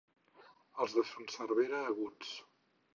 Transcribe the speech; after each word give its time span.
Els 0.85 0.97
de 1.01 1.05
Son 1.11 1.29
Cervera, 1.37 1.85
aguts. 1.95 2.37